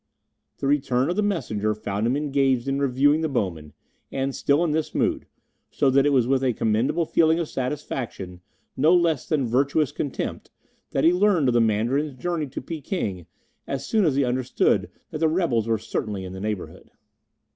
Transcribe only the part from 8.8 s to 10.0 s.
less than virtuous